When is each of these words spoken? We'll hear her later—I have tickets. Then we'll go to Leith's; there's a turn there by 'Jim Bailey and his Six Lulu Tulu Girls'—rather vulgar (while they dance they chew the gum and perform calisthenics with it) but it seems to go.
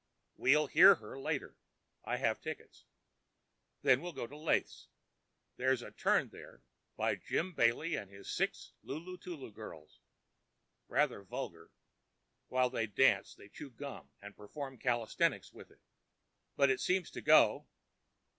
We'll 0.35 0.65
hear 0.65 0.95
her 0.95 1.19
later—I 1.19 2.17
have 2.17 2.41
tickets. 2.41 2.85
Then 3.83 4.01
we'll 4.01 4.13
go 4.13 4.25
to 4.25 4.35
Leith's; 4.35 4.87
there's 5.57 5.83
a 5.83 5.91
turn 5.91 6.29
there 6.29 6.63
by 6.97 7.17
'Jim 7.17 7.53
Bailey 7.53 7.93
and 7.95 8.09
his 8.09 8.27
Six 8.27 8.73
Lulu 8.81 9.19
Tulu 9.19 9.51
Girls'—rather 9.51 11.21
vulgar 11.21 11.69
(while 12.47 12.71
they 12.71 12.87
dance 12.87 13.35
they 13.35 13.49
chew 13.49 13.69
the 13.69 13.75
gum 13.77 14.09
and 14.23 14.35
perform 14.35 14.79
calisthenics 14.79 15.53
with 15.53 15.69
it) 15.69 15.81
but 16.55 16.71
it 16.71 16.79
seems 16.81 17.11
to 17.11 17.21
go. 17.21 17.67